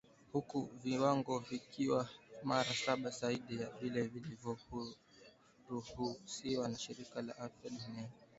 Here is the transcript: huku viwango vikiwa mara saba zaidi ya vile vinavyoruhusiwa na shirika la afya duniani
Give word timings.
huku 0.33 0.69
viwango 0.83 1.39
vikiwa 1.39 2.09
mara 2.43 2.73
saba 2.73 3.09
zaidi 3.09 3.61
ya 3.61 3.69
vile 3.81 4.01
vinavyoruhusiwa 4.01 6.67
na 6.67 6.77
shirika 6.79 7.21
la 7.21 7.37
afya 7.37 7.69
duniani 7.69 8.09